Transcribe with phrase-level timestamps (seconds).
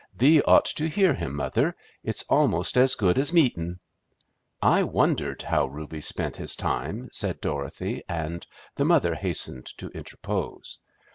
[0.17, 1.75] Thee ought to hear him, mother.
[2.03, 3.77] It's almost as good as meetin'."
[4.59, 8.43] "I wondered how Reuby spent his time," said Dorothy, and
[8.73, 10.79] the mother hastened to interpose.